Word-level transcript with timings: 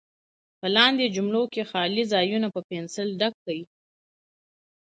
په 0.59 0.67
لاندې 0.75 1.13
جملو 1.15 1.43
کې 1.53 1.61
خالي 1.71 2.03
ځایونه 2.13 2.47
په 2.55 2.61
پنسل 2.69 3.07
ډک 3.19 3.33
کړئ. 3.43 3.61